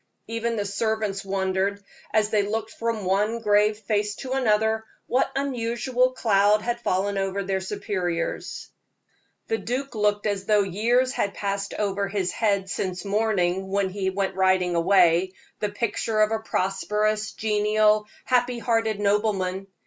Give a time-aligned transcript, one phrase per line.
[0.25, 1.79] Even the servants wondered,
[2.11, 7.43] as they looked from one grave face to another, what unusual cloud had fallen over
[7.43, 8.69] their superiors.
[9.45, 14.09] The duke looked as though years had passed over his head since morning, when he
[14.09, 19.67] went riding away, the picture of a prosperous, genial, happy hearted nobleman.